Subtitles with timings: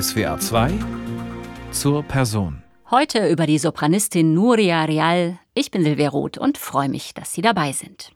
[0.00, 0.72] SWA 2
[1.70, 2.64] zur Person.
[2.90, 5.38] Heute über die Sopranistin Nuria Real.
[5.54, 8.10] Ich bin Silvia Roth und freue mich, dass Sie dabei sind.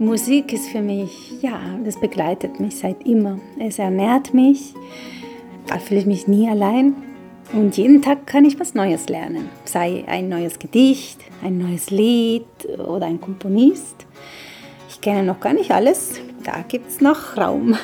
[0.00, 3.38] Musik ist für mich, ja, das begleitet mich seit immer.
[3.60, 4.74] Es ernährt mich,
[5.68, 6.94] da fühle ich mich nie allein.
[7.52, 9.48] Und jeden Tag kann ich was Neues lernen.
[9.64, 12.44] Sei ein neues Gedicht, ein neues Lied
[12.78, 14.06] oder ein Komponist.
[14.90, 17.76] Ich kenne noch gar nicht alles, da gibt es noch Raum.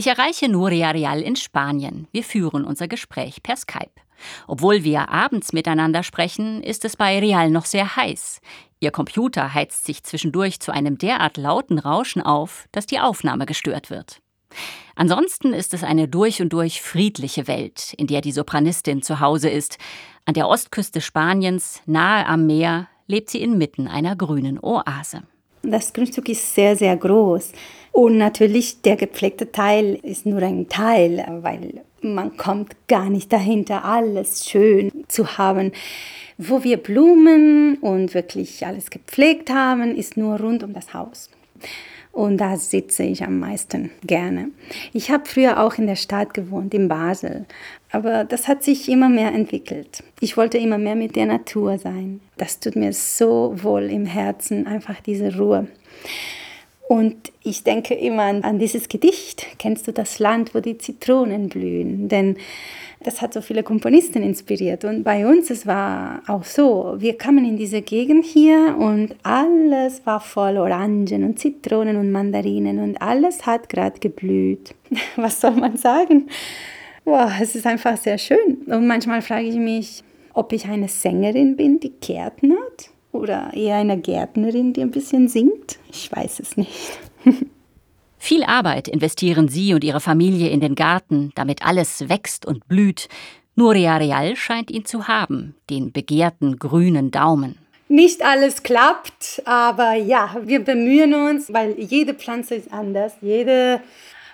[0.00, 2.08] Ich erreiche Nuria Real in Spanien.
[2.10, 3.92] Wir führen unser Gespräch per Skype.
[4.46, 8.40] Obwohl wir abends miteinander sprechen, ist es bei Real noch sehr heiß.
[8.80, 13.90] Ihr Computer heizt sich zwischendurch zu einem derart lauten Rauschen auf, dass die Aufnahme gestört
[13.90, 14.22] wird.
[14.96, 19.50] Ansonsten ist es eine durch und durch friedliche Welt, in der die Sopranistin zu Hause
[19.50, 19.76] ist.
[20.24, 25.24] An der Ostküste Spaniens, nahe am Meer, lebt sie inmitten einer grünen Oase.
[25.62, 27.52] Das Grundstück ist sehr, sehr groß.
[27.92, 33.84] Und natürlich der gepflegte Teil ist nur ein Teil, weil man kommt gar nicht dahinter,
[33.84, 35.72] alles schön zu haben.
[36.38, 41.30] Wo wir Blumen und wirklich alles gepflegt haben, ist nur rund um das Haus.
[42.12, 44.50] Und da sitze ich am meisten gerne.
[44.92, 47.46] Ich habe früher auch in der Stadt gewohnt, in Basel.
[47.92, 50.02] Aber das hat sich immer mehr entwickelt.
[50.20, 52.20] Ich wollte immer mehr mit der Natur sein.
[52.36, 55.66] Das tut mir so wohl im Herzen, einfach diese Ruhe.
[56.88, 59.46] Und ich denke immer an, dieses Gedicht.
[59.58, 62.08] Kennst du das Land, wo die Zitronen blühen?
[62.08, 62.36] Denn
[63.02, 64.84] das hat so viele Komponisten inspiriert.
[64.84, 70.04] Und bei uns, es war auch so, wir kamen in diese Gegend hier und alles
[70.04, 74.74] war voll Orangen und Zitronen und Mandarinen und alles hat gerade geblüht.
[75.16, 76.28] Was soll man sagen?
[77.10, 78.58] Wow, es ist einfach sehr schön.
[78.66, 83.98] Und manchmal frage ich mich, ob ich eine Sängerin bin, die Gärtnert oder eher eine
[83.98, 85.80] Gärtnerin, die ein bisschen singt.
[85.90, 86.70] Ich weiß es nicht.
[88.18, 93.08] Viel Arbeit investieren Sie und Ihre Familie in den Garten, damit alles wächst und blüht.
[93.56, 97.58] Nuria Real scheint ihn zu haben, den begehrten grünen Daumen.
[97.88, 103.80] Nicht alles klappt, aber ja, wir bemühen uns, weil jede Pflanze ist anders, jede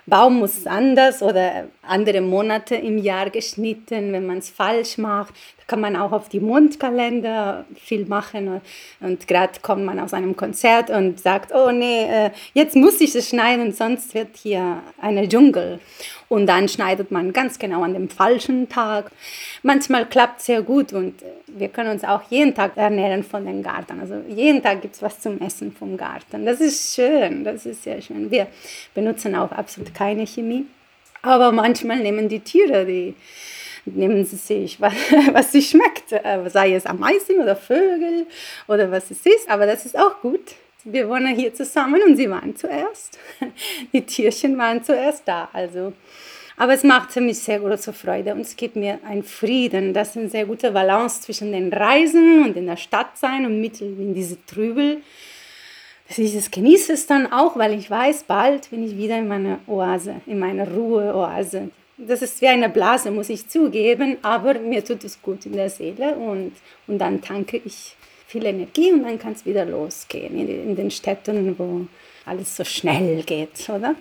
[0.07, 5.33] Baum muss anders oder andere Monate im Jahr geschnitten, wenn man es falsch macht.
[5.67, 8.61] Kann man auch auf die Mondkalender viel machen.
[9.01, 13.13] Und gerade kommt man aus einem Konzert und sagt, oh nee, äh, jetzt muss ich
[13.13, 15.79] es schneiden, sonst wird hier eine Dschungel.
[16.29, 19.11] Und dann schneidet man ganz genau an dem falschen Tag.
[19.63, 21.15] Manchmal klappt es sehr gut und
[21.47, 23.99] wir können uns auch jeden Tag ernähren von dem Garten.
[24.01, 26.45] Also jeden Tag gibt es was zum Essen vom Garten.
[26.45, 28.29] Das ist schön, das ist sehr schön.
[28.29, 28.47] Wir
[28.93, 30.65] benutzen auch absolut keine Chemie.
[31.21, 33.15] Aber manchmal nehmen die Tiere, die
[33.95, 34.93] nehmen sie sich, was,
[35.31, 38.27] was sie schmeckt, äh, sei es Ameisen oder Vögel
[38.67, 39.49] oder was es ist.
[39.49, 40.55] Aber das ist auch gut.
[40.83, 43.19] Wir wohnen hier zusammen und sie waren zuerst.
[43.93, 45.49] Die Tierchen waren zuerst da.
[45.51, 45.93] Also
[46.59, 49.93] aber es macht für mich sehr große Freude und es gibt mir einen Frieden.
[49.93, 53.61] Das ist eine sehr gute Balance zwischen den Reisen und in der Stadt sein und
[53.61, 55.03] mitten in diese Trübel.
[56.09, 60.15] Ich genieße es dann auch, weil ich weiß, bald bin ich wieder in meiner Oase,
[60.25, 61.69] in meiner Ruheoase.
[61.97, 65.69] Das ist wie eine Blase, muss ich zugeben, aber mir tut es gut in der
[65.69, 66.51] Seele und,
[66.85, 67.95] und dann tanke ich
[68.27, 71.87] viel Energie und dann kann es wieder losgehen in, in den Städten, wo
[72.25, 73.95] alles so schnell geht, oder?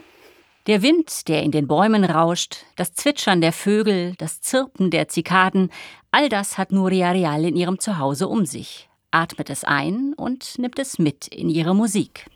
[0.66, 5.70] Der Wind, der in den Bäumen rauscht, das Zwitschern der Vögel, das Zirpen der Zikaden,
[6.10, 10.78] all das hat Nuria Real in ihrem Zuhause um sich, atmet es ein und nimmt
[10.78, 12.26] es mit in ihre Musik.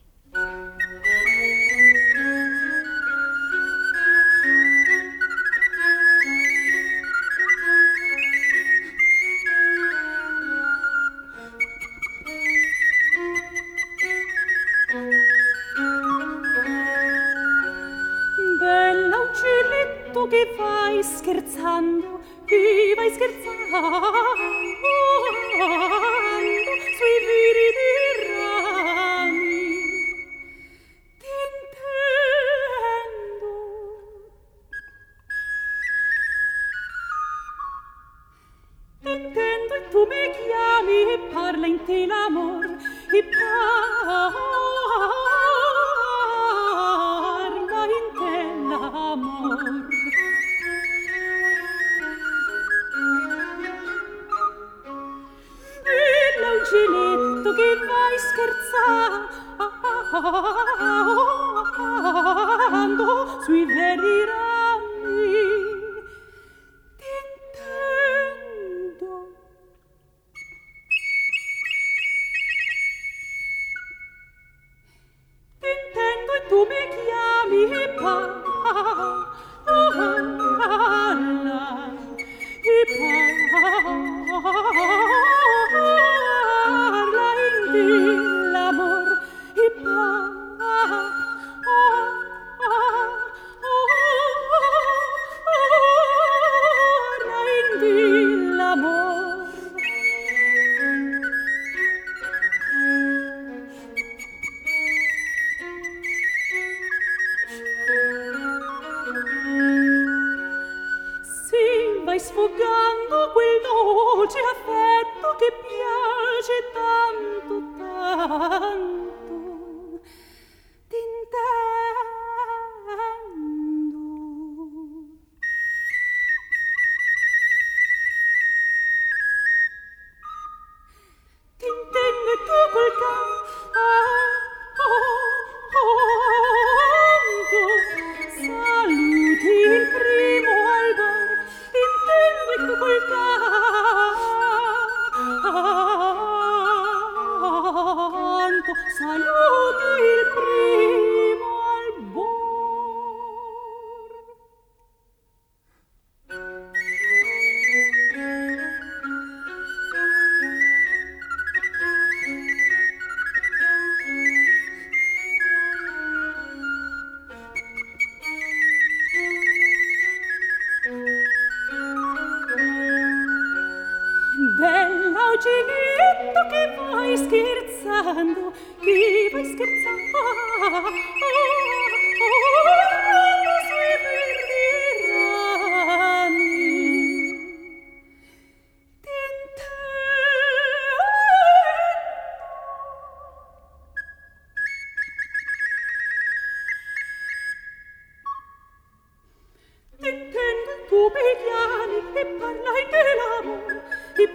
[202.16, 203.64] et parlai de l'amour,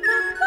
[0.05, 0.44] parla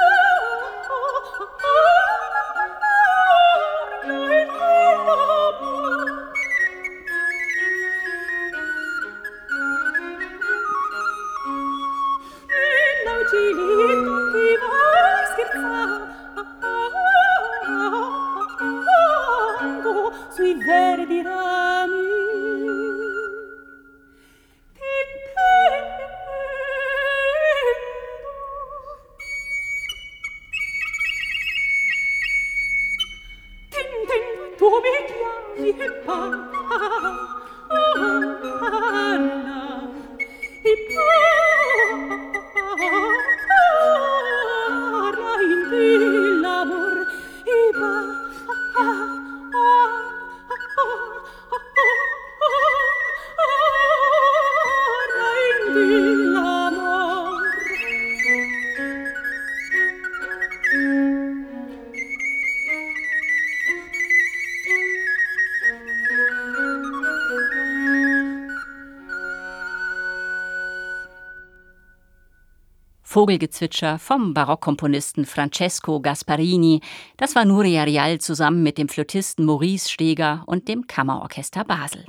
[73.19, 76.81] Vogelgezwitscher vom Barockkomponisten Francesco Gasparini.
[77.17, 82.05] Das war Nuria Rial zusammen mit dem Flötisten Maurice Steger und dem Kammerorchester Basel.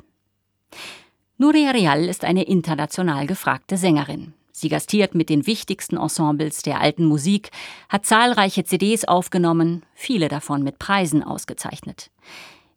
[1.40, 4.36] Nuria Rial ist eine international gefragte Sängerin.
[4.52, 7.50] Sie gastiert mit den wichtigsten Ensembles der alten Musik,
[7.90, 12.12] hat zahlreiche CDs aufgenommen, viele davon mit Preisen ausgezeichnet.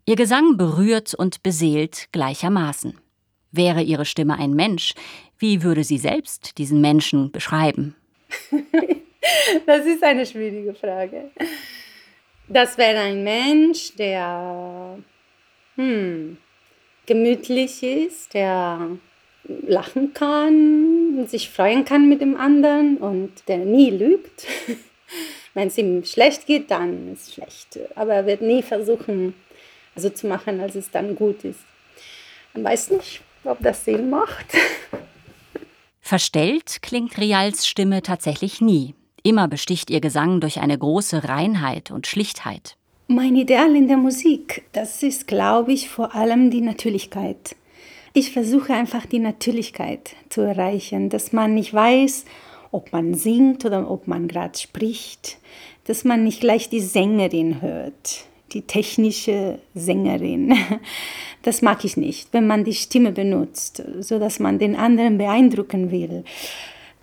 [0.06, 2.98] Ihr Gesang berührt und beseelt gleichermaßen.
[3.50, 4.94] Wäre ihre Stimme ein Mensch,
[5.36, 7.94] wie würde sie selbst diesen Menschen beschreiben?
[9.66, 11.30] das ist eine schwierige Frage.
[12.48, 14.98] Das wäre ein Mensch, der
[15.76, 16.36] hm,
[17.06, 18.98] gemütlich ist, der
[19.44, 24.46] lachen kann, sich freuen kann mit dem anderen und der nie lügt.
[25.54, 27.78] Wenn es ihm schlecht geht, dann ist es schlecht.
[27.94, 29.34] Aber er wird nie versuchen,
[29.96, 31.60] so zu machen, als es dann gut ist.
[32.54, 34.46] Man weiß nicht, ob das Sinn macht.
[36.04, 38.94] Verstellt klingt Rials Stimme tatsächlich nie.
[39.22, 42.76] Immer besticht ihr Gesang durch eine große Reinheit und Schlichtheit.
[43.06, 47.54] Mein Ideal in der Musik, das ist, glaube ich, vor allem die Natürlichkeit.
[48.14, 52.24] Ich versuche einfach die Natürlichkeit zu erreichen, dass man nicht weiß,
[52.72, 55.38] ob man singt oder ob man gerade spricht,
[55.84, 60.54] dass man nicht gleich die Sängerin hört, die technische Sängerin.
[61.44, 65.90] Das mag ich nicht, wenn man die Stimme benutzt, so dass man den anderen beeindrucken
[65.90, 66.22] will.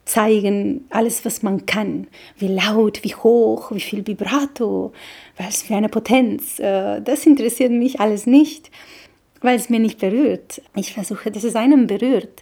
[0.06, 2.08] Zeigen alles, was man kann.
[2.38, 4.94] Wie laut, wie hoch, wie viel Vibrato,
[5.38, 6.58] was für eine Potenz.
[6.58, 8.72] Äh, das interessiert mich alles nicht,
[9.42, 10.62] weil es mir nicht berührt.
[10.74, 12.42] Ich versuche, dass es einen berührt.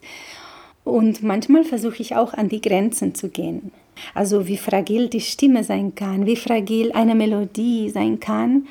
[0.84, 3.72] Und manchmal versuche ich auch an die Grenzen zu gehen.
[4.14, 8.68] Also wie fragil die Stimme sein kann, wie fragil eine Melodie sein kann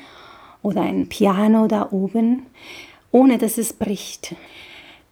[0.67, 2.43] oder ein Piano da oben
[3.11, 4.35] ohne dass es bricht.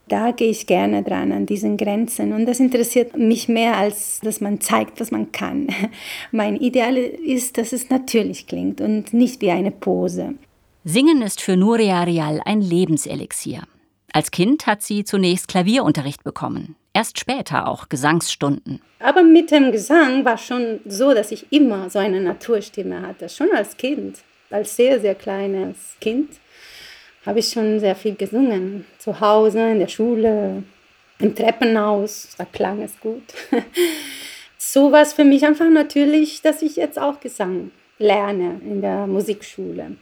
[0.08, 4.40] Da gehe ich gerne dran an diesen Grenzen und das interessiert mich mehr, als dass
[4.40, 5.68] man zeigt, was man kann.
[6.32, 10.36] Mein Ideal ist, dass es natürlich klingt und nicht wie eine Pose.
[10.84, 13.64] Singen ist für Nuria Real ein Lebenselixier.
[14.14, 18.82] Als Kind hat sie zunächst Klavierunterricht bekommen, erst später auch Gesangsstunden.
[19.00, 23.50] Aber mit dem Gesang war schon so, dass ich immer so eine Naturstimme hatte, schon
[23.52, 26.30] als Kind, als sehr, sehr kleines Kind
[27.26, 28.86] habe ich schon sehr viel gesungen.
[29.00, 30.64] Zu Hause, in der Schule,
[31.20, 33.24] im Treppenhaus, da klang es gut.
[34.58, 39.08] so war es für mich einfach natürlich, dass ich jetzt auch Gesang lerne in der
[39.08, 39.96] Musikschule.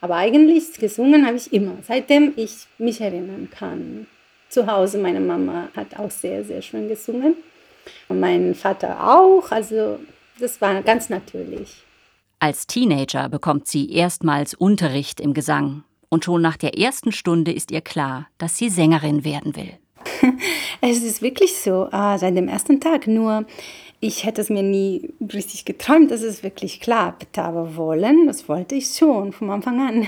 [0.00, 4.06] Aber eigentlich gesungen habe ich immer, seitdem ich mich erinnern kann.
[4.48, 7.36] Zu Hause, meine Mama hat auch sehr, sehr schön gesungen.
[8.08, 9.50] Und mein Vater auch.
[9.50, 9.98] Also
[10.38, 11.82] das war ganz natürlich.
[12.42, 17.70] Als Teenager bekommt sie erstmals Unterricht im Gesang und schon nach der ersten Stunde ist
[17.70, 19.74] ihr klar, dass sie Sängerin werden will.
[20.80, 23.06] Es ist wirklich so, ah, seit dem ersten Tag.
[23.06, 23.44] Nur
[24.00, 27.38] ich hätte es mir nie richtig geträumt, dass es wirklich klappt.
[27.38, 30.06] Aber wollen, das wollte ich schon von Anfang an.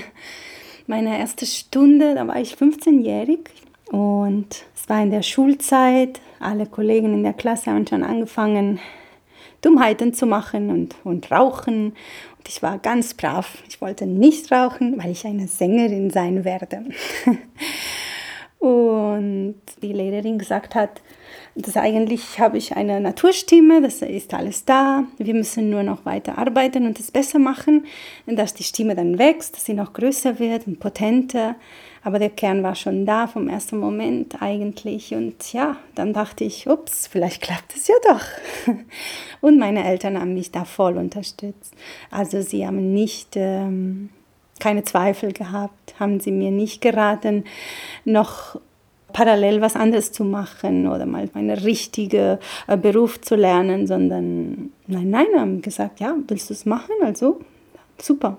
[0.87, 3.41] Meine erste Stunde, da war ich 15-jährig
[3.91, 6.19] und es war in der Schulzeit.
[6.39, 8.79] Alle Kollegen in der Klasse haben schon angefangen,
[9.63, 11.93] Dummheiten zu machen und, und rauchen.
[12.37, 13.57] Und ich war ganz brav.
[13.67, 16.85] Ich wollte nicht rauchen, weil ich eine Sängerin sein werde.
[18.63, 21.01] Und die Lehrerin gesagt hat,
[21.53, 25.03] dass eigentlich habe ich eine Naturstimme, das ist alles da.
[25.17, 27.85] Wir müssen nur noch weiter arbeiten und es besser machen,
[28.25, 31.55] dass die Stimme dann wächst, dass sie noch größer wird und potenter.
[32.03, 35.13] Aber der Kern war schon da vom ersten Moment eigentlich.
[35.13, 38.25] Und ja, dann dachte ich, ups, vielleicht klappt es ja doch.
[39.41, 41.73] Und meine Eltern haben mich da voll unterstützt.
[42.11, 44.09] Also sie haben nicht ähm,
[44.59, 47.45] keine Zweifel gehabt, haben sie mir nicht geraten,
[48.03, 48.59] noch
[49.13, 55.09] parallel was anderes zu machen oder mal einen richtigen äh, Beruf zu lernen, sondern nein,
[55.09, 56.95] nein, haben gesagt, ja, willst du es machen?
[57.01, 57.39] Also
[58.01, 58.37] super.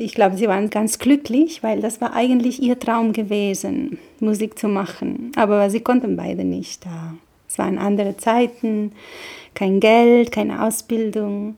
[0.00, 4.68] Ich glaube, sie waren ganz glücklich, weil das war eigentlich ihr Traum gewesen, Musik zu
[4.68, 5.32] machen.
[5.34, 6.86] Aber sie konnten beide nicht.
[7.48, 8.92] Es waren andere Zeiten,
[9.54, 11.56] kein Geld, keine Ausbildung.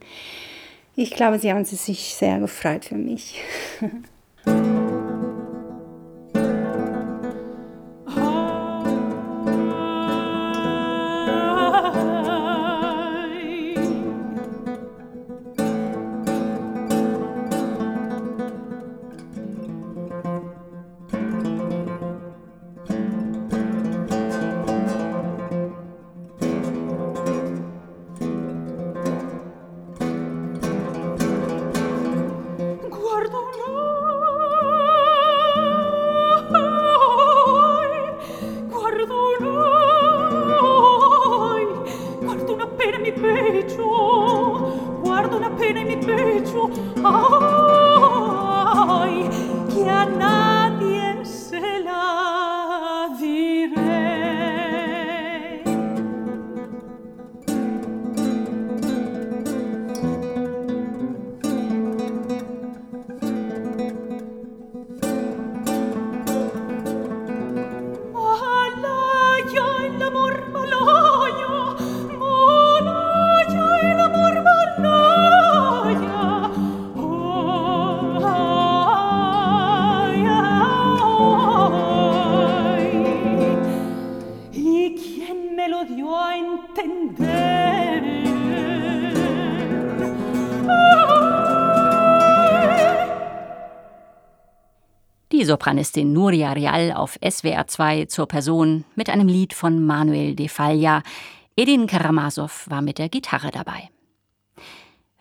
[0.95, 3.39] Ich glaube, sie haben sich sehr gefreut für mich.
[95.45, 101.03] Sopranistin Nuria Real auf SWR 2 zur Person mit einem Lied von Manuel de Falla.
[101.55, 103.89] Edin Karamasow war mit der Gitarre dabei.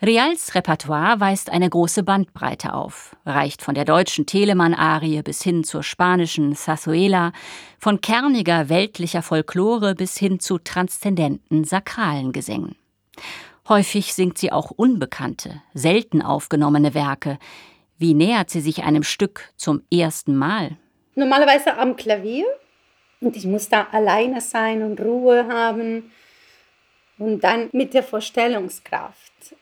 [0.02, 5.82] Reals Repertoire weist eine große Bandbreite auf, reicht von der deutschen Telemann-Arie bis hin zur
[5.82, 7.32] spanischen Zazuela,
[7.78, 12.76] von kerniger weltlicher Folklore bis hin zu transzendenten sakralen Gesängen.
[13.68, 17.38] Häufig singt sie auch unbekannte, selten aufgenommene Werke,
[18.00, 20.78] wie nähert sie sich einem Stück zum ersten Mal?
[21.14, 22.46] Normalerweise am Klavier.
[23.20, 26.10] Und ich muss da alleine sein und Ruhe haben.
[27.18, 29.54] Und dann mit der Vorstellungskraft.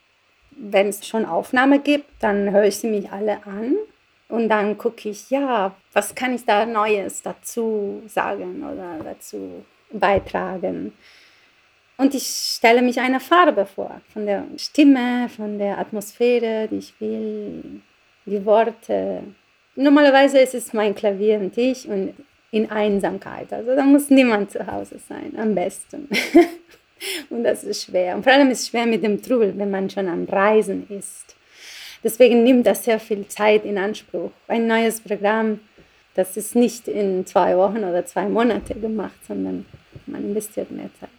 [0.53, 3.75] Wenn es schon Aufnahme gibt, dann höre ich sie mich alle an.
[4.29, 10.93] Und dann gucke ich, ja, was kann ich da Neues dazu sagen oder dazu beitragen.
[11.97, 17.01] Und ich stelle mich eine Farbe vor, von der Stimme, von der Atmosphäre, die ich
[17.01, 17.81] will,
[18.29, 19.23] die Worte.
[19.75, 22.15] Normalerweise ist es mein Klavier und ich und
[22.51, 23.53] in Einsamkeit.
[23.53, 26.09] Also da muss niemand zu Hause sein, am besten.
[27.31, 28.17] und das ist schwer.
[28.17, 31.37] Und vor allem ist es schwer mit dem Trubel, wenn man schon am Reisen ist.
[32.03, 34.31] Deswegen nimmt das sehr viel Zeit in Anspruch.
[34.47, 35.61] Ein neues Programm,
[36.15, 39.67] das ist nicht in zwei Wochen oder zwei Monate gemacht, sondern
[40.07, 41.11] man investiert mehr Zeit.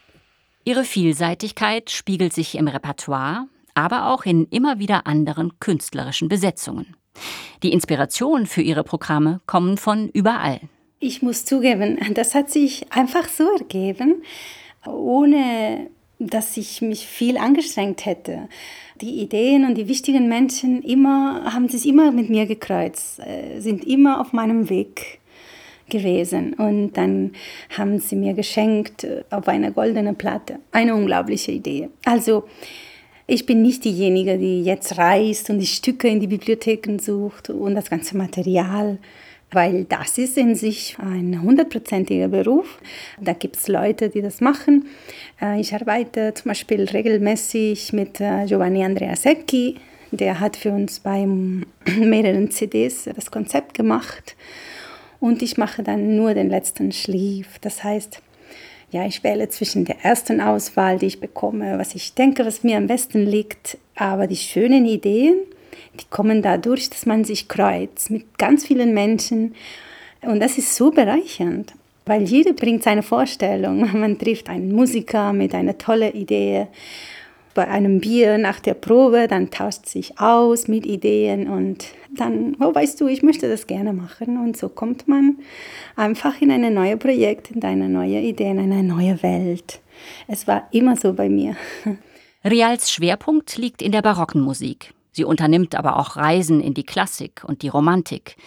[0.63, 3.48] Ihre Vielseitigkeit spiegelt sich im Repertoire,
[3.80, 6.96] aber auch in immer wieder anderen künstlerischen Besetzungen.
[7.63, 10.60] Die Inspiration für ihre Programme kommen von überall.
[11.00, 14.22] Ich muss zugeben, das hat sich einfach so ergeben,
[14.86, 15.88] ohne
[16.20, 18.50] dass ich mich viel angestrengt hätte.
[19.00, 23.88] Die Ideen und die wichtigen Menschen immer, haben sich immer mit mir gekreuzt, äh, sind
[23.88, 25.20] immer auf meinem Weg
[25.88, 26.54] gewesen.
[26.56, 27.32] Und dann
[27.78, 30.60] haben sie mir geschenkt äh, auf eine goldene Platte.
[30.74, 31.88] Eine unglaubliche Idee.
[32.04, 32.44] Also
[33.30, 37.76] ich bin nicht diejenige, die jetzt reist und die Stücke in die Bibliotheken sucht und
[37.76, 38.98] das ganze Material,
[39.52, 42.80] weil das ist in sich ein hundertprozentiger Beruf.
[43.20, 44.88] Da gibt es Leute, die das machen.
[45.42, 49.76] Äh, ich arbeite zum Beispiel regelmäßig mit äh, Giovanni Andrea Secchi.
[50.12, 51.26] Der hat für uns bei
[52.00, 54.36] mehreren CDs das Konzept gemacht.
[55.20, 57.60] Und ich mache dann nur den letzten Schlief.
[57.60, 58.22] Das heißt,
[58.91, 62.78] ja, ich wähle zwischen der ersten Auswahl, die ich bekomme, was ich denke, was mir
[62.78, 63.78] am besten liegt.
[63.95, 65.36] Aber die schönen Ideen,
[65.99, 69.56] die kommen dadurch, dass man sich kreuzt mit ganz vielen Menschen,
[70.21, 71.73] Und das ist so bereichernd,
[72.06, 73.89] weil jeder bringt seine Vorstellung.
[73.99, 76.67] Man trifft einen Musiker mit einer tollen Idee
[77.60, 82.74] bei einem Bier nach der Probe, dann tauscht sich aus mit Ideen und dann, oh
[82.74, 84.38] weißt du, ich möchte das gerne machen.
[84.38, 85.39] Und so kommt man
[85.98, 89.82] einfach in ein neues Projekt, in eine neue Idee, in eine neue Welt.
[90.30, 91.58] Es war immer so bei mir.
[92.45, 94.93] Rials Schwerpunkt liegt in der barocken Musik.
[95.12, 98.38] Sie unternimmt aber auch Reisen in die Klassik und die Romantik.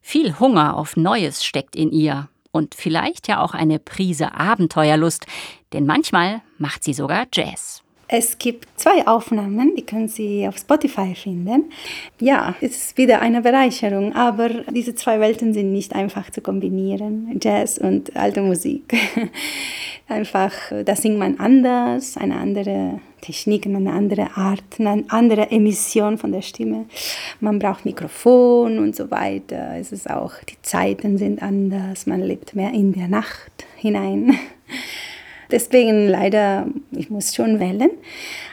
[0.00, 5.26] Viel Hunger auf Neues steckt in ihr und vielleicht ja auch eine Prise Abenteuerlust,
[5.74, 7.81] denn manchmal macht sie sogar Jazz.
[8.14, 11.72] Es gibt zwei Aufnahmen, die können Sie auf Spotify finden.
[12.20, 17.40] Ja, es ist wieder eine Bereicherung, aber diese zwei Welten sind nicht einfach zu kombinieren,
[17.42, 18.94] Jazz und alte Musik.
[20.08, 20.52] einfach,
[20.84, 26.42] da singt man anders, eine andere Technik, eine andere Art, eine andere Emission von der
[26.42, 26.84] Stimme.
[27.40, 29.78] Man braucht Mikrofon und so weiter.
[29.78, 34.38] Es ist auch, die Zeiten sind anders, man lebt mehr in der Nacht hinein.
[35.52, 37.90] Deswegen leider, ich muss schon wählen.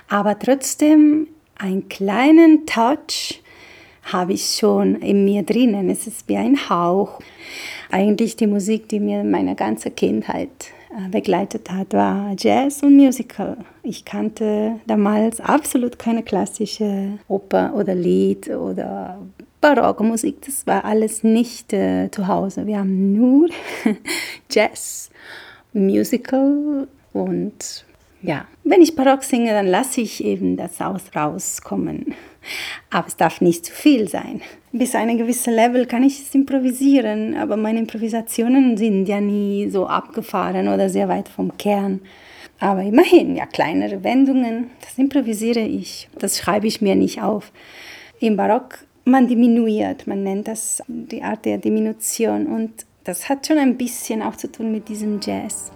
[0.09, 3.41] Aber trotzdem einen kleinen Touch
[4.03, 5.89] habe ich schon in mir drinnen.
[5.89, 7.19] Es ist wie ein Hauch.
[7.89, 10.49] Eigentlich die Musik, die mir meine ganze Kindheit
[10.91, 13.57] äh, begleitet hat, war Jazz und Musical.
[13.83, 19.19] Ich kannte damals absolut keine klassische Oper oder Lied oder
[19.62, 20.41] Barockmusik.
[20.45, 22.65] Das war alles nicht äh, zu Hause.
[22.65, 23.49] Wir haben nur
[24.49, 25.09] Jazz
[25.73, 27.86] Musical und
[28.21, 32.13] ja, wenn ich Barock singe, dann lasse ich eben das aus rauskommen.
[32.89, 34.41] Aber es darf nicht zu viel sein.
[34.71, 39.88] Bis ein gewisses Level kann ich es improvisieren, aber meine Improvisationen sind ja nie so
[39.88, 42.01] abgefahren oder sehr weit vom Kern.
[42.60, 46.10] Aber immerhin, ja, kleinere Wendungen, das improvisiere ich.
[46.19, 47.51] Das schreibe ich mir nicht auf.
[48.19, 53.57] Im Barock, man diminuiert, man nennt das die Art der Diminution und das hat schon
[53.57, 55.71] ein bisschen auch zu tun mit diesem Jazz.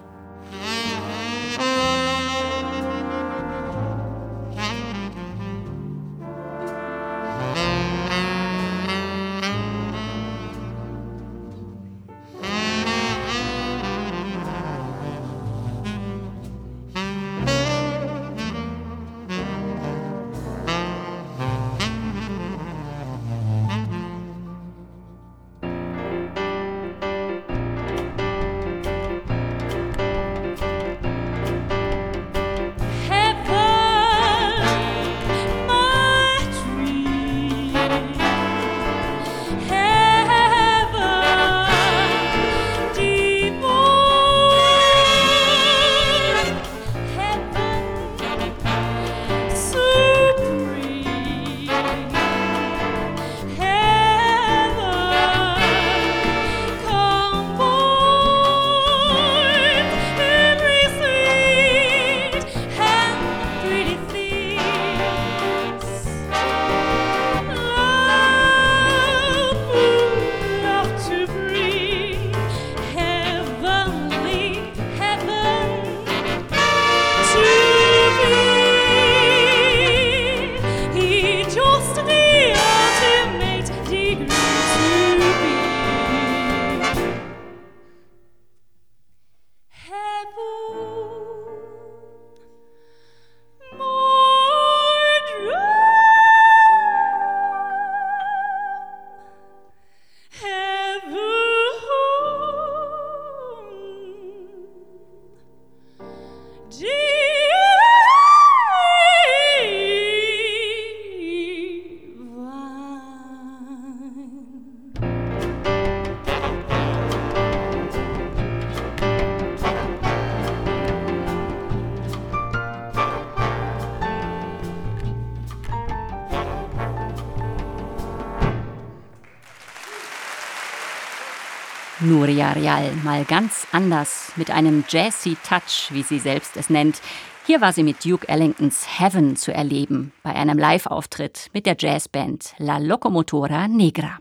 [132.04, 137.02] Nuria Real mal ganz anders, mit einem Jazzy Touch, wie sie selbst es nennt.
[137.46, 142.56] Hier war sie mit Duke Ellingtons Heaven zu erleben, bei einem Live-Auftritt mit der Jazzband
[142.58, 144.20] La Locomotora Negra.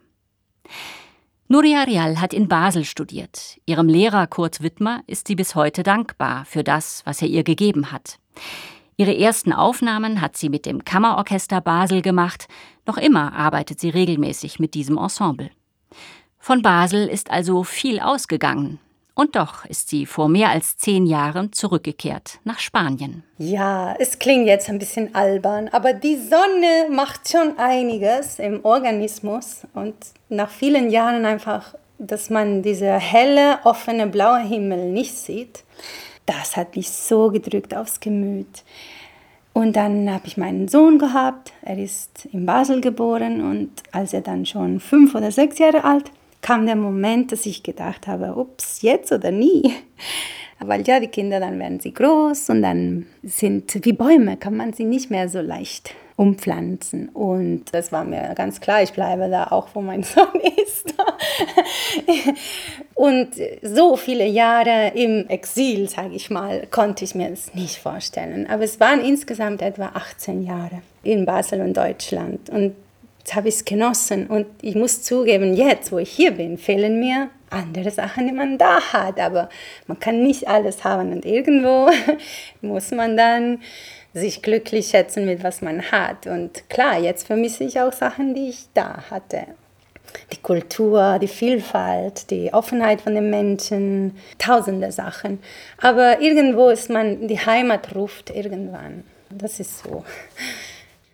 [1.49, 3.59] Nuria Real hat in Basel studiert.
[3.67, 7.91] Ihrem Lehrer Kurt Wittmer ist sie bis heute dankbar für das, was er ihr gegeben
[7.91, 8.19] hat.
[8.97, 12.47] Ihre ersten Aufnahmen hat sie mit dem Kammerorchester Basel gemacht.
[12.87, 15.51] Noch immer arbeitet sie regelmäßig mit diesem Ensemble.
[16.45, 18.81] Von Basel ist also viel ausgegangen.
[19.15, 23.23] Und doch ist sie vor mehr als zehn Jahren zurückgekehrt nach Spanien.
[23.39, 29.63] Ja, es klingt jetzt ein bisschen albern, aber die Sonne macht schon einiges im Organismus.
[29.75, 29.95] Und
[30.31, 31.75] nach vielen Jahren einfach
[32.07, 35.65] dass man dieser helle, offene, blaue Himmel nicht sieht,
[36.27, 38.65] das hat mich so gedrückt aufs Gemüt.
[39.53, 44.23] Und dann habe ich meinen Sohn gehabt, er ist in Basel geboren und als er
[44.23, 46.11] dann schon fünf oder sechs Jahre alt,
[46.43, 49.73] kam der Moment, dass ich gedacht habe, ups, jetzt oder nie.
[50.59, 54.73] Weil ja, die Kinder, dann werden sie groß und dann sind wie Bäume, kann man
[54.73, 57.09] sie nicht mehr so leicht umpflanzen.
[57.09, 60.95] Und das war mir ganz klar, ich bleibe da auch, wo mein Sohn ist.
[62.95, 63.31] und
[63.63, 68.47] so viele Jahre im Exil, sage ich mal, konnte ich mir das nicht vorstellen.
[68.49, 72.51] Aber es waren insgesamt etwa 18 Jahre in Basel und Deutschland.
[72.51, 72.75] Und
[73.23, 76.99] Jetzt habe ich es genossen und ich muss zugeben, jetzt, wo ich hier bin, fehlen
[76.99, 79.21] mir andere Sachen, die man da hat.
[79.21, 79.49] Aber
[79.87, 81.89] man kann nicht alles haben und irgendwo
[82.63, 83.61] muss man dann
[84.13, 86.27] sich glücklich schätzen mit was man hat.
[86.27, 89.47] Und klar, jetzt vermisse ich auch Sachen, die ich da hatte.
[90.33, 95.39] Die Kultur, die Vielfalt, die Offenheit von den Menschen, tausende Sachen.
[95.79, 99.05] Aber irgendwo ist man, die Heimat ruft irgendwann.
[99.31, 100.05] Das ist so.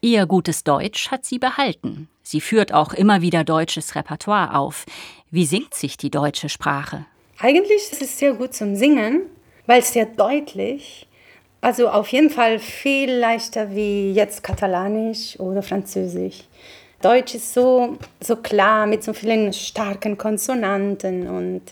[0.00, 2.08] Ihr gutes Deutsch hat sie behalten.
[2.22, 4.86] Sie führt auch immer wieder deutsches Repertoire auf.
[5.30, 7.04] Wie singt sich die deutsche Sprache?
[7.38, 9.22] Eigentlich ist es sehr gut zum Singen,
[9.66, 11.08] weil es sehr deutlich,
[11.60, 16.44] also auf jeden Fall viel leichter wie jetzt Katalanisch oder Französisch.
[17.02, 21.62] Deutsch ist so, so klar mit so vielen starken Konsonanten und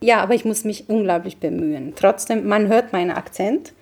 [0.00, 1.94] ja, aber ich muss mich unglaublich bemühen.
[1.94, 3.72] Trotzdem, man hört meinen Akzent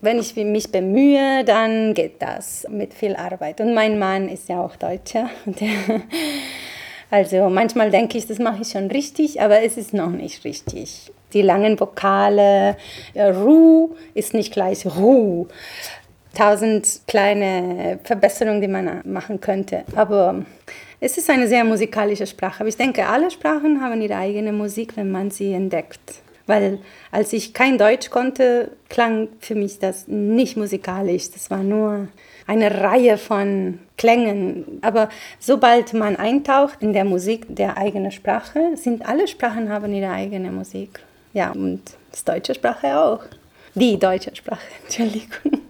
[0.00, 3.60] wenn ich mich bemühe, dann geht das mit viel Arbeit.
[3.60, 5.28] Und mein Mann ist ja auch Deutscher.
[7.10, 11.12] also manchmal denke ich, das mache ich schon richtig, aber es ist noch nicht richtig.
[11.32, 12.76] Die langen Vokale,
[13.14, 15.46] Ru ist nicht gleich Ru.
[16.34, 19.84] Tausend kleine Verbesserungen, die man machen könnte.
[19.94, 20.44] Aber
[20.98, 22.60] es ist eine sehr musikalische Sprache.
[22.60, 26.78] Aber ich denke, alle Sprachen haben ihre eigene Musik, wenn man sie entdeckt weil
[27.10, 31.30] als ich kein Deutsch konnte, klang für mich das nicht musikalisch.
[31.30, 32.08] Das war nur
[32.46, 34.80] eine Reihe von Klängen.
[34.82, 35.08] Aber
[35.38, 40.50] sobald man eintaucht in der Musik der eigenen Sprache, sind alle Sprachen haben ihre eigene
[40.50, 41.00] Musik.
[41.32, 43.20] Ja, und das deutsche Sprache auch.
[43.74, 45.60] Die deutsche Sprache, Entschuldigung.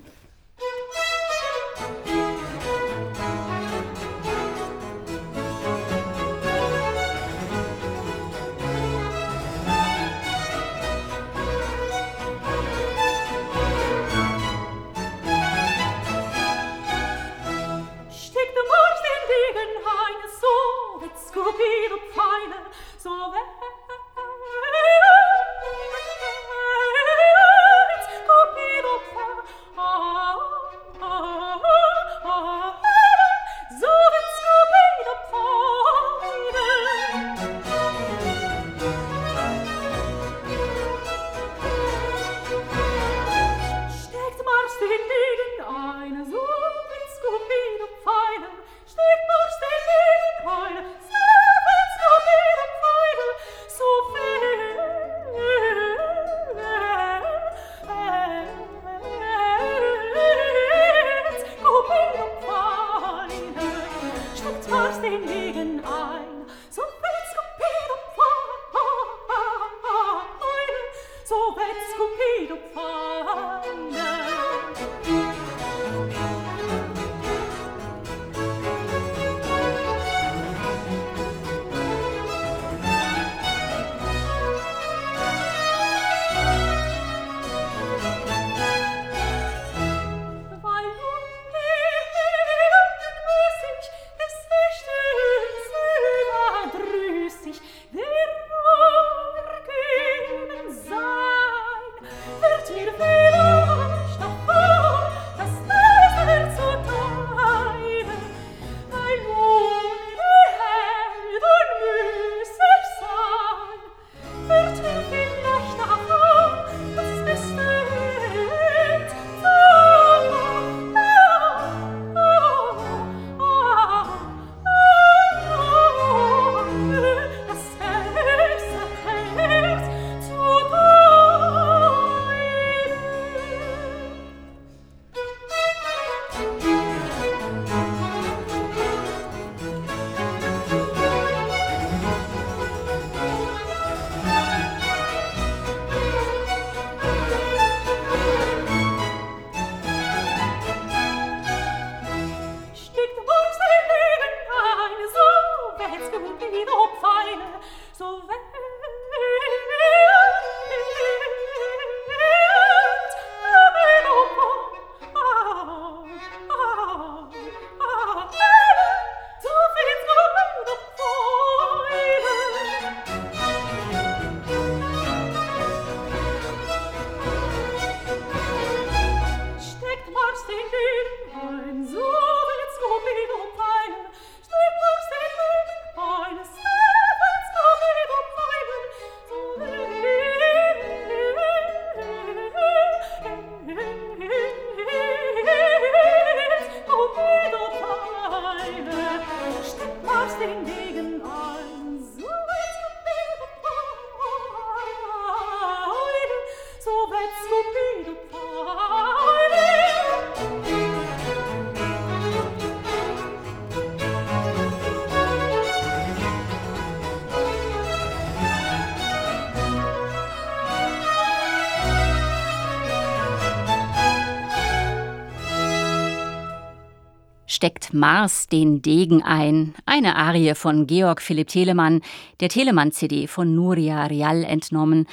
[227.61, 232.01] Steckt Mars den Degen ein, eine Arie von Georg Philipp Telemann,
[232.41, 235.07] der Telemann-CD von Nuria Rial entnommen,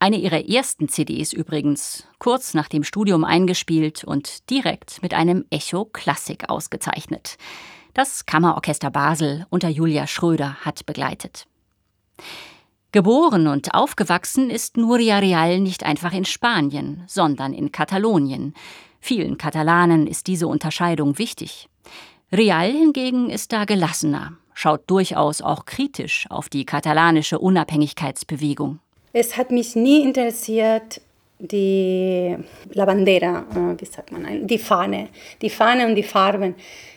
[0.00, 5.84] eine ihrer ersten CDs übrigens, kurz nach dem Studium eingespielt und direkt mit einem Echo
[5.84, 7.36] Klassik ausgezeichnet.
[7.94, 11.46] Das Kammerorchester Basel unter Julia Schröder hat begleitet.
[12.90, 18.54] Geboren und aufgewachsen ist Nuria Real nicht einfach in Spanien, sondern in Katalonien.
[18.98, 21.68] Vielen Katalanen ist diese Unterscheidung wichtig.
[22.34, 28.78] Real hingegen ist da gelassener, schaut durchaus auch kritisch auf die katalanische Unabhängigkeitsbewegung.
[29.12, 31.02] Es hat mich nie interessiert,
[31.38, 32.34] die
[32.72, 35.08] La Bandera, äh, wie sagt man, die Fahne,
[35.42, 36.54] die Fahne und die Farben.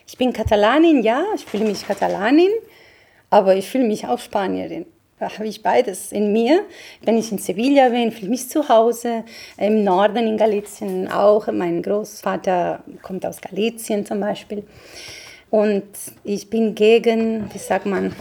[0.07, 2.51] Ich bin Katalanin, ja, ich fühle mich Katalanin,
[3.29, 4.85] aber ich fühle mich auch Spanierin.
[5.19, 6.63] Da habe ich beides in mir.
[7.01, 9.25] Wenn ich in Sevilla bin, fühle ich mich zu Hause.
[9.57, 11.47] Im Norden in Galicien auch.
[11.51, 14.63] Mein Großvater kommt aus Galicien zum Beispiel.
[15.49, 15.83] Und
[16.23, 18.15] ich bin gegen, wie sagt man,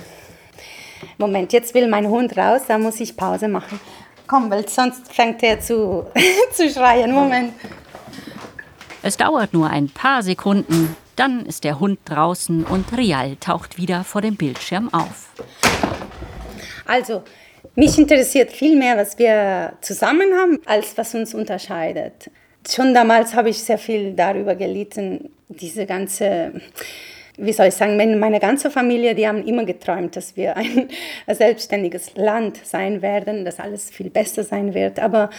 [1.18, 3.80] Moment, jetzt will mein Hund raus, da muss ich Pause machen.
[4.26, 6.06] Komm, weil sonst fängt er zu,
[6.52, 7.12] zu schreien.
[7.12, 7.52] Moment.
[9.02, 14.02] Es dauert nur ein paar Sekunden, dann ist der Hund draußen und Rial taucht wieder
[14.02, 15.30] vor dem Bildschirm auf.
[16.86, 17.22] Also,
[17.74, 22.30] mich interessiert viel mehr, was wir zusammen haben, als was uns unterscheidet.
[22.68, 26.52] Schon damals habe ich sehr viel darüber gelitten, diese ganze
[27.36, 30.88] wie soll ich sagen, meine ganze Familie, die haben immer geträumt, dass wir ein
[31.28, 35.00] selbstständiges Land sein werden, dass alles viel besser sein wird.
[35.00, 35.30] Aber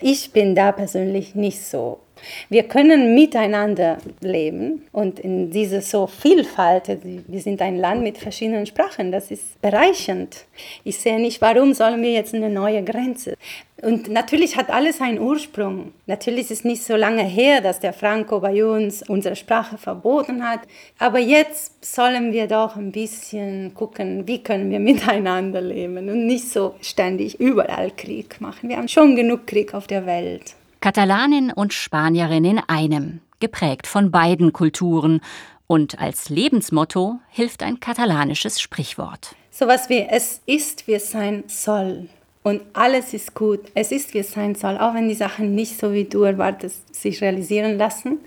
[0.00, 2.00] ich bin da persönlich nicht so.
[2.48, 8.66] Wir können miteinander leben und in dieser so Vielfalt, wir sind ein Land mit verschiedenen
[8.66, 10.44] Sprachen, das ist bereichernd.
[10.84, 13.34] Ich sehe nicht, warum sollen wir jetzt eine neue Grenze.
[13.82, 15.92] Und natürlich hat alles einen Ursprung.
[16.06, 20.46] Natürlich ist es nicht so lange her, dass der Franco bei uns unsere Sprache verboten
[20.46, 20.60] hat.
[20.98, 26.50] Aber jetzt sollen wir doch ein bisschen gucken, wie können wir miteinander leben und nicht
[26.50, 28.68] so ständig überall Krieg machen.
[28.68, 30.54] Wir haben schon genug Krieg auf der Welt.
[30.80, 35.20] Katalanin und Spanierin in einem, geprägt von beiden Kulturen.
[35.66, 39.36] Und als Lebensmotto hilft ein katalanisches Sprichwort.
[39.50, 42.08] So was wie es ist, wie es sein soll.
[42.42, 43.60] Und alles ist gut.
[43.74, 46.94] Es ist, wie es sein soll, auch wenn die Sachen nicht so wie du erwartest
[46.94, 48.18] sich realisieren lassen.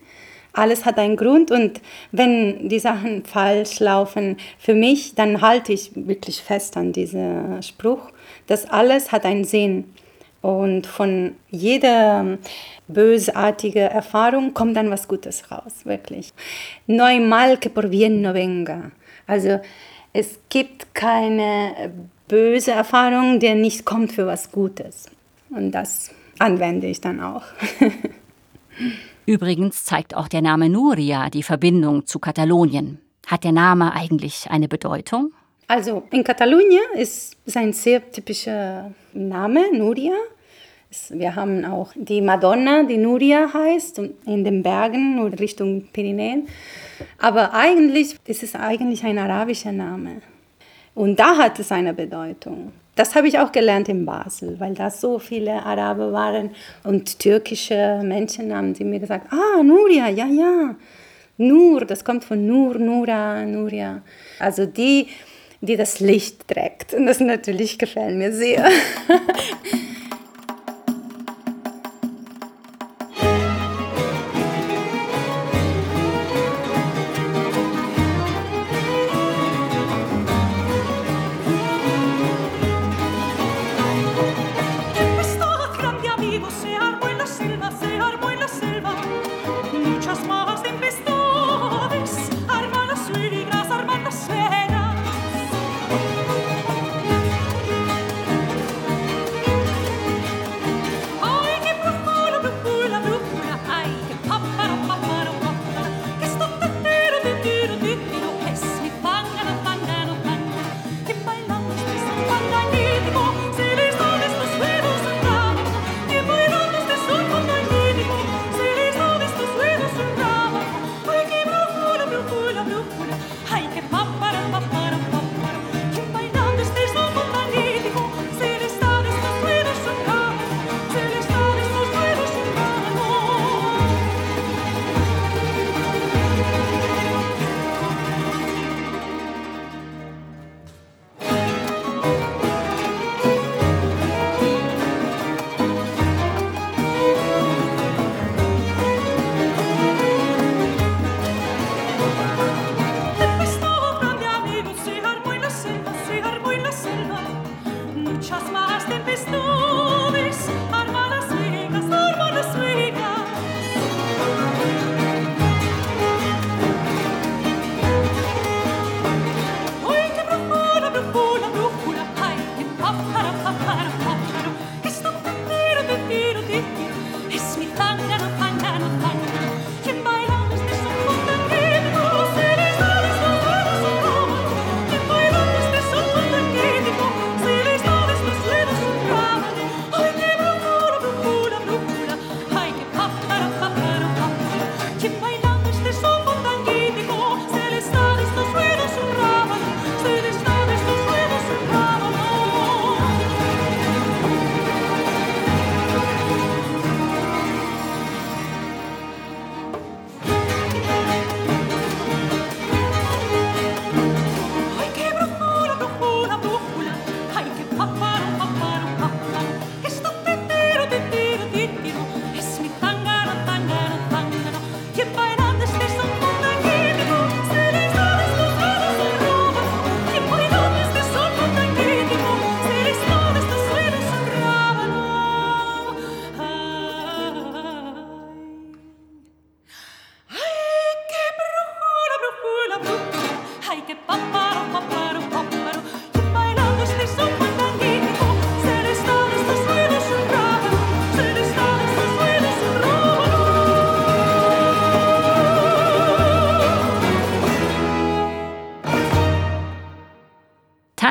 [0.54, 5.92] Alles hat einen Grund und wenn die Sachen falsch laufen für mich, dann halte ich
[5.96, 8.12] wirklich fest an diesem Spruch,
[8.46, 9.86] dass alles hat einen Sinn.
[10.44, 12.38] Und von jeder
[12.90, 16.34] bösartigen Erfahrung kommt dann was Gutes raus, wirklich.
[16.86, 18.92] No hay mal que por bien no venga.
[19.26, 19.62] Also
[20.12, 21.94] es gibt keine
[22.28, 25.06] böse Erfahrung, der nicht kommt für was Gutes.
[25.50, 27.44] Und das anwende ich dann auch.
[29.26, 33.00] Übrigens zeigt auch der Name Nuria die Verbindung zu Katalonien.
[33.28, 35.32] Hat der Name eigentlich eine Bedeutung?
[35.70, 40.12] Also in Katalonien ist sein sehr typischer Name, Nuria.
[41.10, 46.48] Wir haben auch die Madonna, die Nuria heißt, in den Bergen und Richtung Pyrenäen.
[47.20, 50.22] Aber eigentlich ist es eigentlich ein arabischer Name.
[50.96, 52.72] Und da hat es eine Bedeutung.
[52.96, 56.52] Das habe ich auch gelernt in Basel, weil da so viele Araber waren
[56.84, 60.76] und türkische Menschen haben sie mir gesagt, ah, Nuria, ja, ja,
[61.38, 64.04] Nur, das kommt von Nur, Nura, Nuria.
[64.38, 65.08] Also die,
[65.62, 66.94] die das Licht trägt.
[66.94, 68.70] Und das natürlich gefällt mir sehr.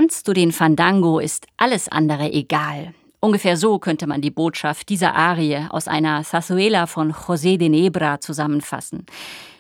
[0.03, 2.93] Tanzt du den Fandango, ist alles andere egal.
[3.21, 8.19] Ungefähr so könnte man die Botschaft dieser Arie aus einer Zazuela von José de Nebra
[8.19, 9.07] zusammenfassen.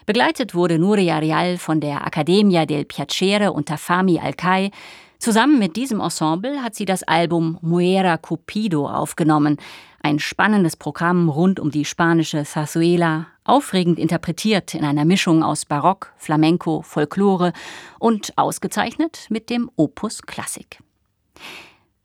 [0.04, 4.72] Begleitet wurde Nuria Real von der Accademia del Piacere unter Fami Alcai.
[5.20, 9.58] Zusammen mit diesem Ensemble hat sie das Album Muera Cupido aufgenommen,
[10.02, 16.12] ein spannendes Programm rund um die spanische Zarzuela, aufregend interpretiert in einer Mischung aus Barock,
[16.16, 17.52] Flamenco, Folklore
[17.98, 20.80] und ausgezeichnet mit dem Opus Klassik.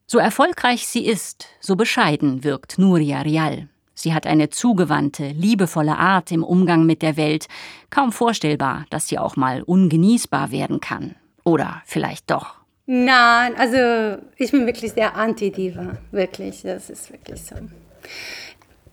[0.05, 3.67] So erfolgreich sie ist, so bescheiden wirkt Nuria Rial.
[3.93, 7.47] Sie hat eine zugewandte, liebevolle Art im Umgang mit der Welt.
[7.89, 11.15] Kaum vorstellbar, dass sie auch mal ungenießbar werden kann.
[11.43, 12.53] Oder vielleicht doch.
[12.85, 15.97] Nein, also ich bin wirklich sehr anti-Diva.
[16.11, 17.55] Wirklich, das ist wirklich so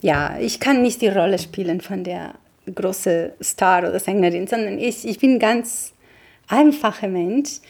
[0.00, 2.34] ja, ich kann nicht die Rolle spielen von der
[2.72, 5.92] großen Star oder Sängerin, sondern ich, ich bin ganz
[6.48, 7.60] einfacher Mensch.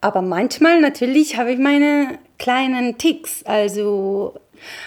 [0.00, 3.42] Aber manchmal natürlich habe ich meine kleinen Ticks.
[3.44, 4.34] Also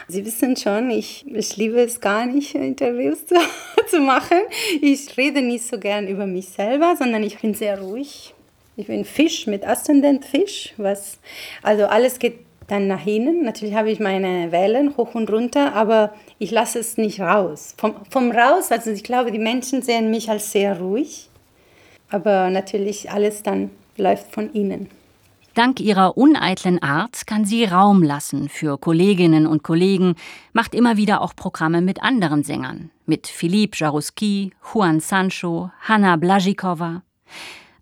[0.08, 3.36] Sie wissen schon, ich, ich liebe es gar nicht, Interviews zu,
[3.90, 4.40] zu machen.
[4.82, 8.34] Ich rede nicht so gern über mich selber, sondern ich bin sehr ruhig.
[8.76, 11.20] Ich bin Fisch mit Aszendent Fisch, was
[11.62, 12.40] also alles geht
[12.74, 13.46] dann nach hinten.
[13.46, 17.76] Natürlich habe ich meine Wellen hoch und runter, aber ich lasse es nicht raus.
[17.78, 21.30] Vom, vom raus, also ich glaube, die Menschen sehen mich als sehr ruhig,
[22.10, 24.90] aber natürlich alles dann läuft von ihnen.
[25.54, 30.16] Dank ihrer uneitlen Art kann sie Raum lassen für Kolleginnen und Kollegen,
[30.52, 37.04] macht immer wieder auch Programme mit anderen Sängern, mit Philippe Jarouski, Juan Sancho, Hanna Blazikova.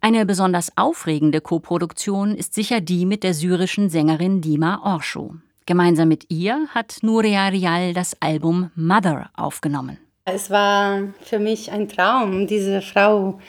[0.03, 5.35] Eine besonders aufregende Koproduktion ist sicher die mit der syrischen Sängerin Dima Orshu.
[5.67, 9.99] Gemeinsam mit ihr hat Nuria Rial das Album Mother aufgenommen.
[10.25, 13.39] Es war für mich ein Traum, diese Frau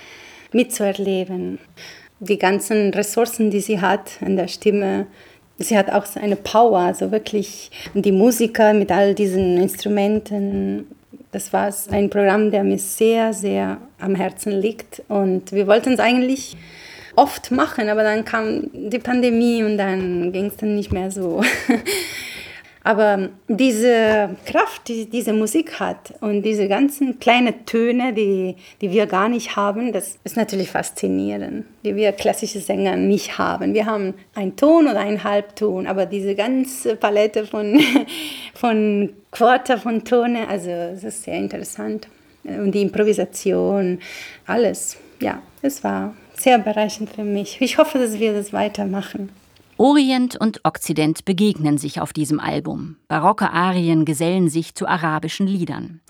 [0.53, 1.59] mitzuerleben.
[2.20, 5.07] Die ganzen Ressourcen, die sie hat in der Stimme,
[5.57, 10.86] sie hat auch eine Power, also wirklich die Musiker mit all diesen Instrumenten,
[11.33, 15.03] das war ein Programm, der mir sehr, sehr am Herzen liegt.
[15.09, 16.57] Und wir wollten es eigentlich
[17.16, 21.43] oft machen, aber dann kam die Pandemie und dann ging es dann nicht mehr so.
[22.85, 29.07] Aber diese Kraft, die diese Musik hat und diese ganzen kleinen Töne, die, die wir
[29.07, 33.72] gar nicht haben, das ist natürlich faszinierend, die wir klassische Sänger nicht haben.
[33.74, 37.80] Wir haben einen Ton oder einen Halbton, aber diese ganze Palette von,
[38.55, 42.09] von Quarter von Tone, also es ist sehr interessant.
[42.45, 44.01] Und die Improvisation,
[44.47, 47.61] alles, ja, es war sehr bereichernd für mich.
[47.61, 49.30] Ich hoffe, dass wir das weitermachen.
[49.78, 52.96] Orient und Okzident begegnen sich auf diesem Album.
[53.08, 56.00] Barocke Arien gesellen sich zu arabischen Liedern.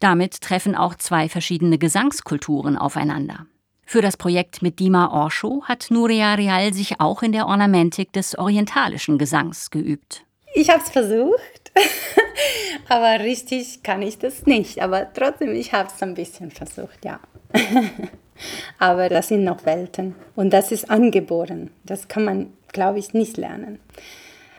[0.00, 3.46] Damit treffen auch zwei verschiedene Gesangskulturen aufeinander.
[3.84, 8.36] Für das Projekt mit Dima Orsho hat Nuria Real sich auch in der Ornamentik des
[8.36, 10.24] orientalischen Gesangs geübt.
[10.54, 11.72] Ich habe es versucht,
[12.88, 14.82] aber richtig kann ich das nicht.
[14.82, 17.20] Aber trotzdem, ich habe es ein bisschen versucht, ja.
[18.78, 21.70] aber das sind noch Welten und das ist angeboren.
[21.84, 23.80] Das kann man glaube ich, nicht lernen.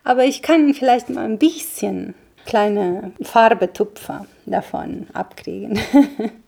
[0.03, 2.15] Aber ich kann vielleicht mal ein bisschen
[2.45, 5.79] kleine Farbetupfer davon abkriegen.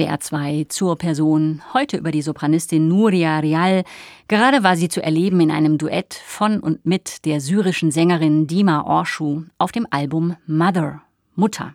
[0.00, 3.84] SWR 2 zur Person, heute über die Sopranistin Nuria Rial.
[4.28, 8.82] Gerade war sie zu erleben in einem Duett von und mit der syrischen Sängerin Dima
[8.82, 11.02] Orshu auf dem Album Mother,
[11.34, 11.74] Mutter.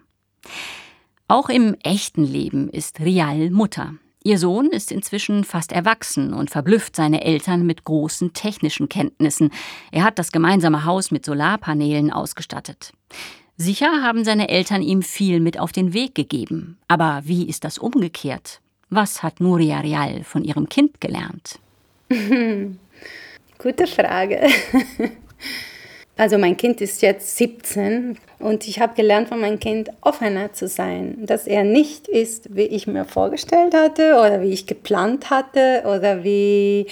[1.28, 3.93] Auch im echten Leben ist Rial Mutter.
[4.23, 9.51] Ihr Sohn ist inzwischen fast erwachsen und verblüfft seine Eltern mit großen technischen Kenntnissen.
[9.91, 12.91] Er hat das gemeinsame Haus mit Solarpanelen ausgestattet.
[13.58, 16.78] Sicher haben seine Eltern ihm viel mit auf den Weg gegeben.
[16.88, 18.60] Aber wie ist das umgekehrt?
[18.89, 21.60] Was hat Nuria Real von ihrem Kind gelernt?
[23.58, 24.41] Gute Frage.
[26.18, 30.68] Also mein Kind ist jetzt 17 und ich habe gelernt von meinem Kind offener zu
[30.70, 35.84] sein, dass er nicht ist, wie ich mir vorgestellt hatte oder wie ich geplant hatte
[35.86, 36.88] oder wie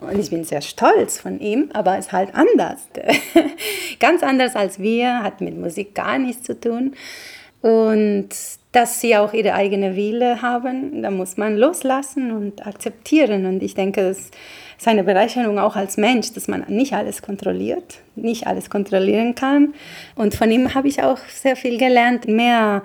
[0.00, 2.88] und ich bin sehr stolz von ihm, aber es ist halt anders.
[4.00, 6.94] Ganz anders als wir, hat mit Musik gar nichts zu tun.
[7.60, 8.28] Und
[8.70, 13.46] dass sie auch ihre eigene Wille haben, da muss man loslassen und akzeptieren.
[13.46, 14.30] Und ich denke, das
[14.78, 19.74] ist eine Bereicherung auch als Mensch, dass man nicht alles kontrolliert, nicht alles kontrollieren kann.
[20.14, 22.84] Und von ihm habe ich auch sehr viel gelernt, mehr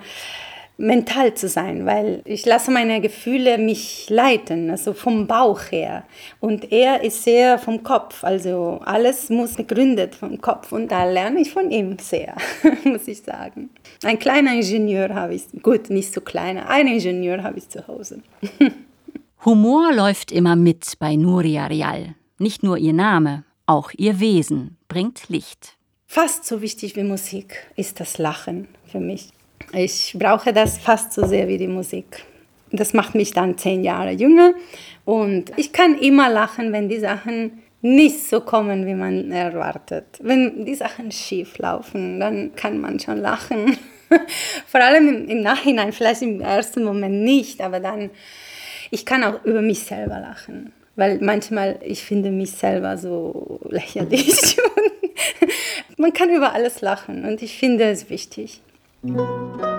[0.76, 6.04] mental zu sein, weil ich lasse meine Gefühle mich leiten, also vom Bauch her.
[6.40, 11.40] Und er ist sehr vom Kopf, also alles muss begründet vom Kopf und da lerne
[11.40, 12.34] ich von ihm sehr,
[12.84, 13.70] muss ich sagen.
[14.02, 18.20] Ein kleiner Ingenieur habe ich, gut, nicht so kleiner, ein Ingenieur habe ich zu Hause.
[19.44, 22.14] Humor läuft immer mit bei Nuria Real.
[22.38, 25.76] Nicht nur ihr Name, auch ihr Wesen bringt Licht.
[26.06, 29.33] Fast so wichtig wie Musik ist das Lachen für mich.
[29.72, 32.24] Ich brauche das fast so sehr wie die Musik.
[32.70, 34.54] Das macht mich dann zehn Jahre jünger
[35.04, 40.06] und ich kann immer lachen, wenn die Sachen nicht so kommen, wie man erwartet.
[40.20, 43.76] Wenn die Sachen schief laufen, dann kann man schon lachen.
[44.66, 48.08] Vor allem im, Nachhinein, vielleicht im ersten Moment nicht, aber dann,
[48.90, 50.72] ich kann auch über mich selber lachen.
[50.96, 54.56] Weil manchmal, ich finde mich selber so lächerlich.
[55.98, 58.62] man kann über alles lachen und ich finde es wichtig.
[59.04, 59.73] Música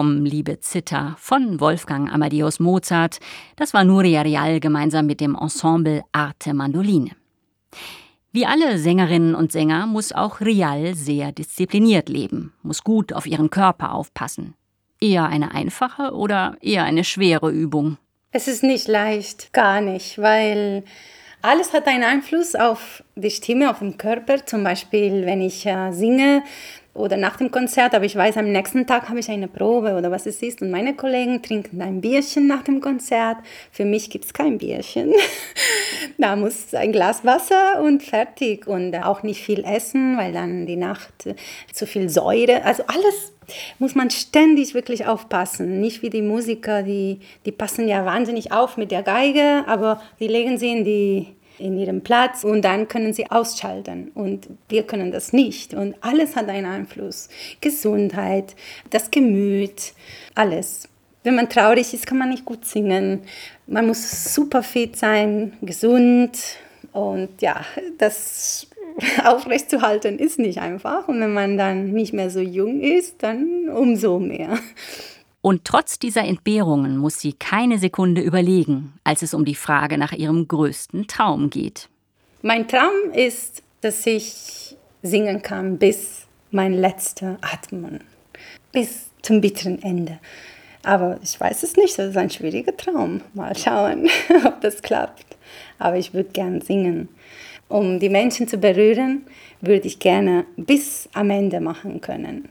[0.00, 3.20] Komm, liebe Zither von Wolfgang Amadeus Mozart.
[3.56, 7.10] Das war Nuria Real gemeinsam mit dem Ensemble Arte Mandoline.
[8.32, 13.50] Wie alle Sängerinnen und Sänger muss auch Rial sehr diszipliniert leben, muss gut auf ihren
[13.50, 14.54] Körper aufpassen.
[15.02, 17.98] Eher eine einfache oder eher eine schwere Übung?
[18.32, 20.82] Es ist nicht leicht, gar nicht, weil
[21.42, 24.44] alles hat einen Einfluss auf die Stimme, auf den Körper.
[24.44, 26.42] Zum Beispiel, wenn ich äh, singe,
[26.92, 30.10] oder nach dem Konzert, aber ich weiß, am nächsten Tag habe ich eine Probe oder
[30.10, 33.38] was es ist und meine Kollegen trinken ein Bierchen nach dem Konzert.
[33.70, 35.12] Für mich gibt es kein Bierchen.
[36.18, 40.76] da muss ein Glas Wasser und fertig und auch nicht viel essen, weil dann die
[40.76, 41.28] Nacht
[41.72, 43.32] zu viel Säure, also alles
[43.78, 45.80] muss man ständig wirklich aufpassen.
[45.80, 50.28] Nicht wie die Musiker, die, die passen ja wahnsinnig auf mit der Geige, aber die
[50.28, 51.26] legen sie in die
[51.60, 56.36] in ihrem Platz und dann können sie ausschalten und wir können das nicht und alles
[56.36, 57.28] hat einen Einfluss.
[57.60, 58.56] Gesundheit,
[58.90, 59.92] das Gemüt,
[60.34, 60.88] alles.
[61.22, 63.20] Wenn man traurig ist, kann man nicht gut singen.
[63.66, 66.38] Man muss super fit sein, gesund
[66.92, 67.64] und ja,
[67.98, 68.66] das
[69.24, 71.08] aufrechtzuerhalten ist nicht einfach.
[71.08, 74.58] Und wenn man dann nicht mehr so jung ist, dann umso mehr.
[75.42, 80.12] Und trotz dieser Entbehrungen muss sie keine Sekunde überlegen, als es um die Frage nach
[80.12, 81.88] ihrem größten Traum geht.
[82.42, 88.00] Mein Traum ist, dass ich singen kann bis mein letzter Atmen,
[88.72, 90.18] bis zum bitteren Ende.
[90.82, 93.22] Aber ich weiß es nicht, das ist ein schwieriger Traum.
[93.32, 94.08] Mal schauen,
[94.44, 95.24] ob das klappt.
[95.78, 97.08] Aber ich würde gern singen.
[97.68, 99.24] Um die Menschen zu berühren,
[99.60, 102.48] würde ich gerne bis am Ende machen können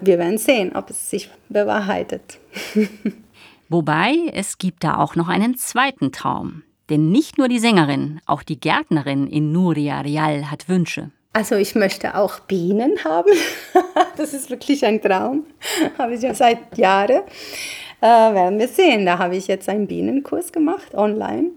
[0.00, 2.38] wir werden sehen, ob es sich bewahrheitet.
[3.68, 6.62] Wobei, es gibt da auch noch einen zweiten Traum.
[6.88, 11.10] Denn nicht nur die Sängerin, auch die Gärtnerin in Nuria Real hat Wünsche.
[11.32, 13.32] Also ich möchte auch Bienen haben.
[14.16, 15.44] das ist wirklich ein Traum.
[15.98, 17.22] Habe ich ja seit Jahren.
[18.00, 19.04] Äh, werden wir sehen.
[19.04, 21.50] Da habe ich jetzt einen Bienenkurs gemacht, online.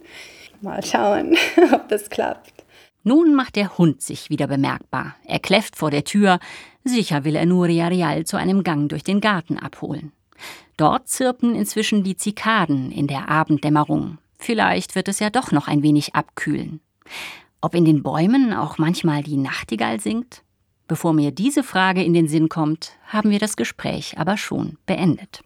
[0.61, 1.37] Mal schauen,
[1.73, 2.59] ob das klappt.
[3.03, 5.15] Nun macht der Hund sich wieder bemerkbar.
[5.25, 6.39] Er kläfft vor der Tür.
[6.83, 10.11] Sicher will er Nuria Real zu einem Gang durch den Garten abholen.
[10.77, 14.17] Dort zirpen inzwischen die Zikaden in der Abenddämmerung.
[14.37, 16.79] Vielleicht wird es ja doch noch ein wenig abkühlen.
[17.61, 20.43] Ob in den Bäumen auch manchmal die Nachtigall singt?
[20.87, 25.41] Bevor mir diese Frage in den Sinn kommt, haben wir das Gespräch aber schon beendet.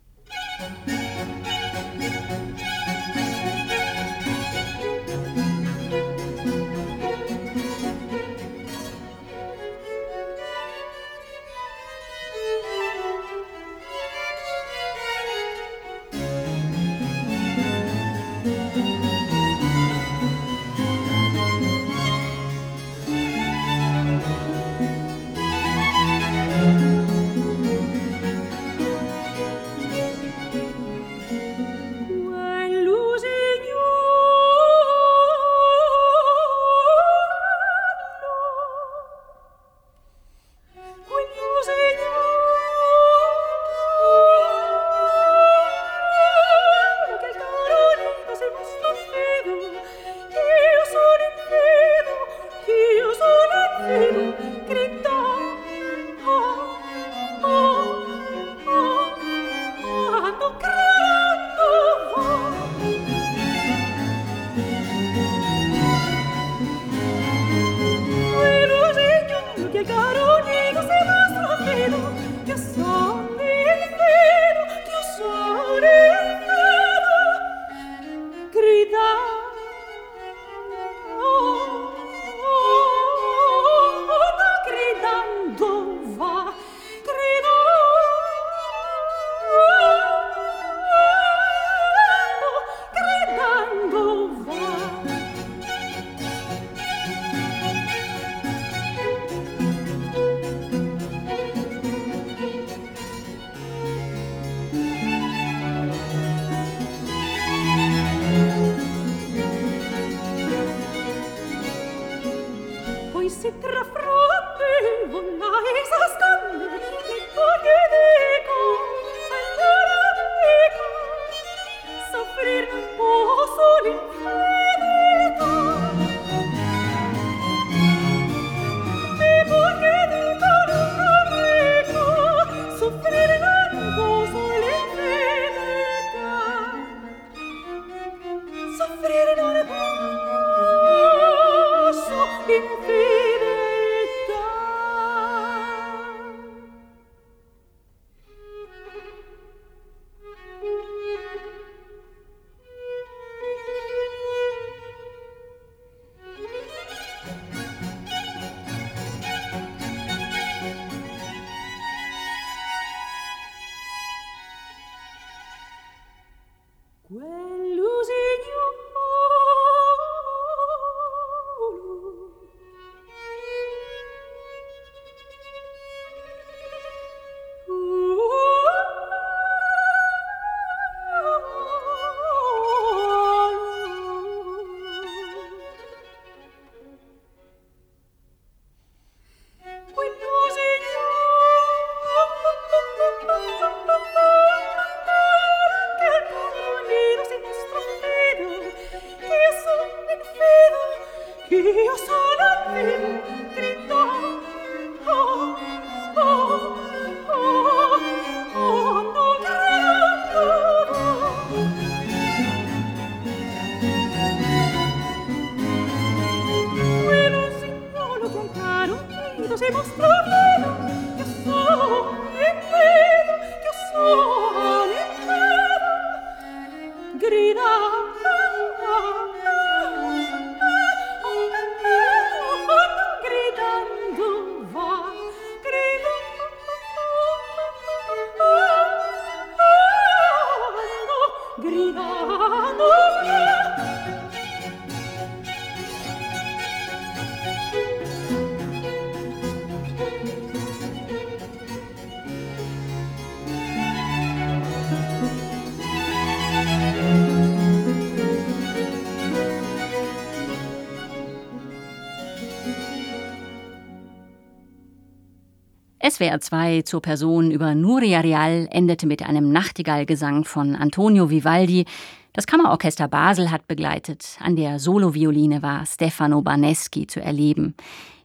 [266.14, 271.86] SWR 2 zur Person über Nuria Real endete mit einem Nachtigallgesang von Antonio Vivaldi.
[272.34, 274.38] Das Kammerorchester Basel hat begleitet.
[274.40, 277.74] An der Solovioline war Stefano Barneschi zu erleben.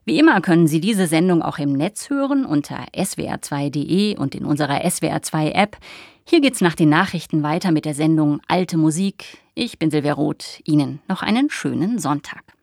[0.05, 4.84] Wie immer können Sie diese Sendung auch im Netz hören unter swr2.de und in unserer
[4.84, 5.78] SWR2 App.
[6.24, 9.39] Hier geht's nach den Nachrichten weiter mit der Sendung Alte Musik.
[9.55, 10.61] Ich bin Silvia Roth.
[10.64, 12.58] Ihnen noch einen schönen Sonntag.